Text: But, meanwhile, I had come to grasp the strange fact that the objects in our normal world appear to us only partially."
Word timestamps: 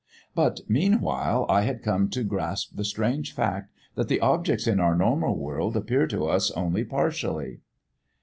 But, 0.33 0.61
meanwhile, 0.67 1.45
I 1.47 1.61
had 1.61 1.83
come 1.83 2.09
to 2.09 2.23
grasp 2.23 2.75
the 2.75 2.83
strange 2.83 3.35
fact 3.35 3.71
that 3.93 4.07
the 4.07 4.19
objects 4.19 4.65
in 4.65 4.79
our 4.79 4.95
normal 4.95 5.37
world 5.37 5.77
appear 5.77 6.07
to 6.07 6.25
us 6.25 6.49
only 6.49 6.83
partially." 6.83 7.59